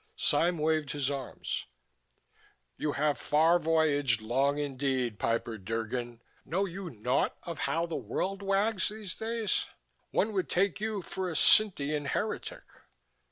Sime 0.15 0.57
waved 0.57 0.93
his 0.93 1.11
arms. 1.11 1.67
"You 2.75 2.93
have 2.93 3.19
far 3.19 3.59
voyaged 3.59 4.19
long 4.19 4.57
indeed, 4.57 5.19
Piper 5.19 5.59
Drgon. 5.59 6.21
Know 6.43 6.65
you 6.65 6.89
naught 6.89 7.37
of 7.43 7.59
how 7.69 7.85
the 7.85 7.95
world 7.95 8.41
wags 8.41 8.89
these 8.89 9.13
days? 9.13 9.67
One 10.09 10.33
would 10.33 10.49
take 10.49 10.81
you 10.81 11.03
for 11.03 11.29
a 11.29 11.35
Cintean 11.35 12.05
heretic." 12.05 12.63